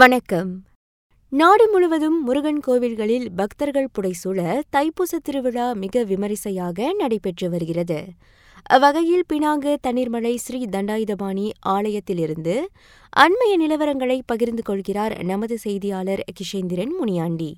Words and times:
வணக்கம். 0.00 0.64
நாடு 1.28 1.70
முழுவதும் 1.70 2.24
முருகன் 2.24 2.60
கோவில்களில் 2.66 3.26
பக்தர்கள் 3.36 3.88
புடைசூழ 3.94 4.60
தைப்பூச 4.76 5.18
திருவிழா 5.22 5.72
மிக 5.72 6.04
விமரிசையாக 6.04 6.92
நடைபெற்று 6.92 7.50
வருகிறது. 7.50 8.04
அவ்வகையில் 8.62 9.24
பினாங்கு 9.32 9.76
தண்ணீர்மலை 9.86 10.34
ஸ்ரீ 10.34 10.64
தண்டாயுதபாணி 10.64 11.50
ஆலயத்திலிருந்து 11.68 12.56
அண்மைய 13.16 13.54
நிலவரங்களை 13.60 14.20
பகிர்ந்து 14.26 14.62
கொள்கிறார் 14.62 15.24
நமது 15.24 15.58
செய்தியாளர் 15.64 16.24
கிஷேந்திரன் 16.38 16.94
முனியாண்டி. 16.98 17.54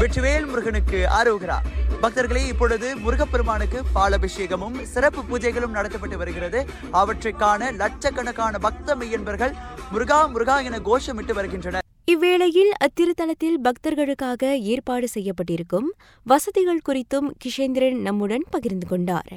வெற்றிவேல் 0.00 0.46
முருகனுக்கு 0.46 1.06
ஆரோகரா 1.22 1.58
பக்தர்களே 2.04 2.46
இப்பொழுது 2.46 2.96
முருகப்பெருமானுக்கு 2.96 3.78
பாலபிஷேகமும் 3.94 4.82
சிறப்பு 4.82 5.20
பூஜைகளும் 5.22 5.74
நடத்தப்பட்டு 5.74 6.16
வருகிறது. 6.16 6.66
அவற்றை 6.90 7.32
லட்சக்கணக்கான 7.76 8.58
பக்த 8.58 8.96
மெய்யன்பர்கள் 8.96 9.54
முருகா 9.92 10.26
முருகா 10.26 10.60
என 10.60 10.78
கோஷமிட்டு 10.78 11.34
வருகின்றனர். 11.34 11.82
இவ்வேளையில் 12.12 12.72
அத்திருத்தலத்தில் 12.84 13.56
பக்தர்களுக்காக 13.62 14.58
ஏற்பாடு 14.58 15.08
செய்யப்பட்டிருக்கும் 15.14 15.88
வசதிகள் 16.24 16.80
குறித்தும் 16.88 17.30
கிஷேந்திரன் 17.44 18.00
நம்முடன் 18.00 18.44
பகிர்ந்து 18.50 18.86
கொண்டார். 18.86 19.32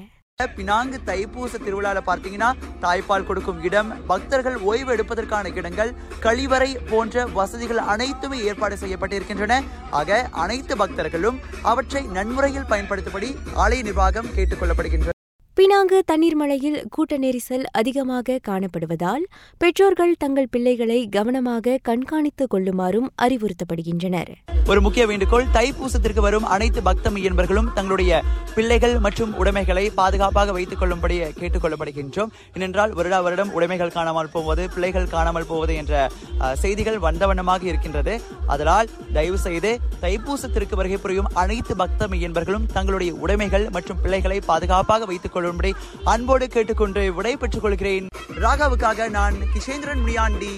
பினாங்கு 0.55 0.97
தைப்பூச 1.05 1.57
திருவிழால 1.57 1.99
பார்த்தீங்கன்னா 2.07 2.49
தாய்ப்பால் 2.79 3.25
கொடுக்கும் 3.25 3.63
இடம் 3.63 3.89
பக்தர்கள் 4.07 4.57
ஓய்வு 4.61 4.91
எடுப்பதற்கான 4.95 5.53
இடங்கள் 5.55 5.91
கழிவறை 6.19 6.69
போன்ற 6.89 7.25
வசதிகள் 7.33 7.81
அனைத்துமே 7.93 8.39
ஏற்பாடு 8.43 8.77
செய்யப்பட்டிருக்கின்றன. 8.77 9.57
ஆக 9.91 10.29
அனைத்து 10.43 10.75
பக்தர்களும் 10.75 11.41
அவற்றை 11.63 12.03
நன்முறையில் 12.11 12.71
பயன்படுத்தும்படி 12.73 13.31
ஆலய 13.55 13.83
நிர்வாகம் 13.83 14.33
கேட்டுக்கொள்ளப்படுகின்றது 14.35 15.16
பினாங்கு 15.57 16.03
தண்ணீர் 16.05 16.35
மழையில் 16.35 16.85
கூட்ட 16.89 17.17
நெரிசல் 17.17 17.63
அதிகமாக 17.71 18.39
காணப்படுவதால் 18.47 19.23
பெற்றோர்கள் 19.57 20.13
தங்கள் 20.17 20.47
பிள்ளைகளை 20.47 21.09
கவனமாக 21.09 21.79
கண்காணித்துக் 21.83 22.47
கொள்ளுமாறும் 22.47 23.07
அறிவுறுத்தப்படுகின்றனர். 23.21 24.31
ஒரு 24.65 24.81
முக்கிய 24.81 25.07
வேண்டுகோள் 25.07 25.45
தைப்பூசத்திற்கு 25.53 26.19
வரும் 26.19 26.43
அனைத்து 26.45 26.81
பக்த 26.81 27.09
மையன்பர்களும் 27.09 27.73
தங்களுடைய 27.73 28.13
பிள்ளைகள் 28.55 28.99
மற்றும் 28.99 29.33
உடைமைகளை 29.33 29.89
பாதுகாப்பாக 29.89 30.51
வைத்துக் 30.51 30.79
கொள்ளும்படி 30.79 31.17
கேட்டுக்கொள்ளப்படுகின்றோம் 31.39 32.31
ஏனென்றால் 32.53 32.91
வருடா 32.91 33.21
வருடம் 33.21 33.51
உடைமைகள் 33.51 33.91
காணாமல் 33.91 34.29
போவது 34.29 34.69
பிள்ளைகள் 34.69 35.07
காணாமல் 35.07 35.45
போவது 35.45 35.75
என்ற 35.75 35.93
அஹ், 36.39 36.55
செய்திகள் 36.55 36.97
வந்த 36.97 37.25
வண்ணமாக 37.25 37.63
இருக்கின்றது. 37.63 38.13
அதனால் 38.47 38.87
தயவு 39.13 39.37
செய்து 39.37 39.71
தைப்பூசத்திற்கு 40.01 40.75
வருகை 40.75 40.97
புரியும் 40.97 41.31
அனைத்து 41.33 41.75
பக்த 41.75 42.07
மையன்பர்களும் 42.07 42.65
தங்களுடைய 42.73 43.13
உடைமைகள் 43.15 43.69
மற்றும் 43.69 44.01
பிள்ளைகளை 44.01 44.39
பாதுகாப்பாக 44.45 45.05
வைத்துக் 45.05 45.35
கொள்ளும்படி 45.47 45.73
அன்போடு 46.03 46.47
கேட்டுக்கொண்டு 46.47 47.13
விடைபெற்றுக் 47.13 47.61
கொள்கிறேன். 47.61 48.07
ராகாவுக்காக 48.41 49.09
நான் 49.09 49.33
கிஷேந்திரன் 49.33 49.99
முனியாண்டி 49.99 50.49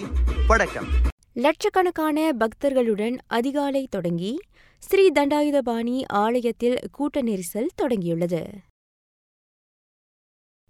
வணக்கம். 0.48 0.88
லட்சக்கணக்கான 1.34 2.32
பக்தர்களுடன் 2.40 3.18
அதிகாலை 3.28 3.88
தொடங்கி 3.90 4.40
ஸ்ரீ 4.80 5.12
தண்டாயுதபாணி 5.12 6.02
ஆலயத்தில் 6.08 6.80
கூட்ட 6.92 7.22
நெரிசல் 7.22 7.68
தொடங்கியுள்ளது. 7.82 8.44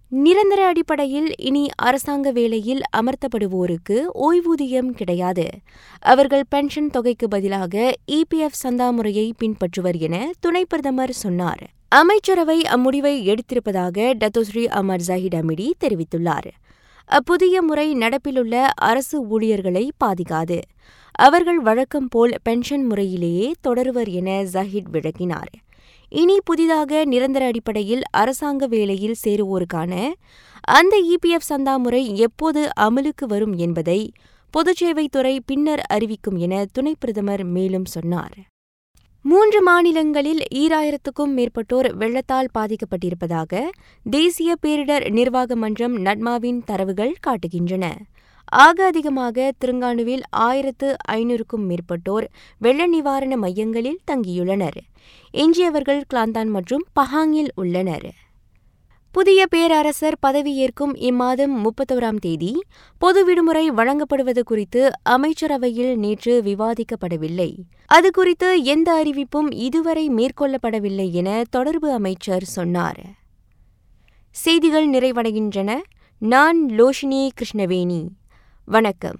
நிரந்தர 0.09 0.67
அடிப்படையில் 0.67 1.33
இனி 1.37 1.69
அரசாங்க 1.75 2.31
வேலையில் 2.31 2.81
அமர்த்தப்படுவோருக்கு 2.97 4.05
ஓய்வூதியம் 4.13 4.89
கிடையாது. 4.89 5.47
அவர்கள் 5.99 6.43
பென்ஷன் 6.49 6.89
தொகைக்கு 6.89 7.27
பதிலாக 7.27 7.93
இபிஎஃப் 8.11 8.59
சந்தா 8.63 8.91
முறையை 8.91 9.33
பின்பற்றுவர் 9.37 9.99
என 9.99 10.31
துணை 10.39 10.65
பிரதமர் 10.65 11.13
சொன்னார். 11.13 11.77
அமைச்சரவை 11.91 12.61
அம்முடிவை 12.61 13.13
எடுத்திருப்பதாக 13.29 14.13
டத்தோஸ்ரீ 14.19 14.65
அமர் 14.65 15.03
ஜாஹிட் 15.07 15.37
அமிடி 15.39 15.71
தெரிவித்துள்ளார். 15.79 16.49
அப்புதிய 17.05 17.61
முறை 17.61 17.93
நடப்பிலுள்ள 17.93 18.65
அரசு 18.75 19.27
ஊழியர்களை 19.27 19.91
பாதிக்காது. 20.03 20.61
அவர்கள் 21.11 21.59
வழக்கம் 21.59 22.07
போல் 22.07 22.35
பென்ஷன் 22.43 22.85
முறையிலேயே 22.85 23.51
தொடருவர் 23.61 24.07
என 24.07 24.43
ஜஹிட் 24.53 24.91
விளக்கினார். 24.91 25.49
இனி 26.09 26.37
புதிதாக 26.43 27.05
நிரந்தர 27.05 27.45
அடிப்படையில் 27.45 28.01
அரசாங்க 28.11 28.67
வேலையில் 28.67 29.15
சேருவோருக்கான 29.27 30.11
அந்த 30.61 31.01
இபிஎஃப் 31.13 31.49
சந்தா 31.49 31.77
முறை 31.77 32.17
எப்போது 32.17 32.69
அமலுக்கு 32.79 33.25
வரும் 33.27 33.53
என்பதை 33.53 34.11
பொதுச்சேவைத்துறை 34.53 35.39
பின்னர் 35.45 35.79
அறிவிக்கும் 35.79 36.37
என 36.37 36.65
துணை 36.71 36.95
பிரதமர் 36.99 37.43
மேலும் 37.43 37.85
சொன்னார். 37.85 38.37
மூன்று 39.21 39.63
மாநிலங்களில் 39.63 40.41
ஈராயிரத்துக்கும் 40.53 41.33
மேற்பட்டோர் 41.35 41.95
வெள்ளத்தால் 41.95 42.47
பாதிக்கப்பட்டிருப்பதாக 42.57 43.61
தேசிய 44.09 44.55
பேரிடர் 44.61 45.11
நிர்வாக 45.11 45.55
மன்றம் 45.55 45.97
நட்மாவின் 45.97 46.61
தரவுகள் 46.65 47.13
காட்டுகின்றன. 47.27 47.91
ஆக 48.45 48.85
அதிகமாக 48.85 49.51
திருங்கானுவில் 49.65 50.21
ஆயிரத்து 50.29 50.95
ஐநூறுக்கும் 51.11 51.65
மேற்பட்டோர் 51.67 52.27
வெள்ள 52.57 52.87
நிவாரண 52.87 53.37
மையங்களில் 53.37 53.99
தங்கியுள்ளனர். 54.11 54.79
எஞ்சியவர்கள் 55.33 56.01
கிளாந்தான் 56.13 56.47
மற்றும் 56.47 56.85
பஹாங்கில் 56.99 57.51
உள்ளனர். 57.55 58.09
புதிய 59.11 59.47
பேரரசர் 59.47 60.17
பதவியேற்கும் 60.27 60.95
இம்மாதம் 60.95 61.63
முப்பத்தோராம் 61.63 62.17
தேதி 62.19 62.63
பொது 62.97 63.25
விடுமுறை 63.25 63.71
வழங்கப்படுவது 63.71 64.39
குறித்து 64.43 64.91
அமைச்சரவையில் 65.03 65.97
நேற்று 65.97 66.41
விவாதிக்கப்படவில்லை. 66.45 67.55
அது 67.85 68.11
குறித்து 68.11 68.63
எந்த 68.63 68.93
அறிவிப்பும் 68.93 69.51
இதுவரை 69.51 70.09
மேற்கொள்ளப்படவில்லை 70.09 71.11
என 71.11 71.43
தொடர்பு 71.49 71.91
அமைச்சர் 71.91 72.43
சொன்னார். 72.43 73.01
செய்திகள் 74.31 74.89
நிறைவடைகின்றன. 74.89 75.77
நான் 76.17 76.65
லோஷினி 76.65 77.29
கிருஷ்ணவேணி. 77.41 78.07
வணக்கம். 78.65 79.17